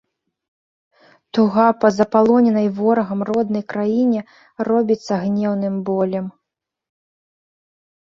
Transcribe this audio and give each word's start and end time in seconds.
Туга 1.37 1.65
па 1.81 1.91
запалоненай 1.97 2.67
ворагам 2.81 3.19
роднай 3.31 3.63
краіне 3.75 4.19
робіцца 4.73 5.23
гнеўным 5.29 5.75
болем. 5.95 6.25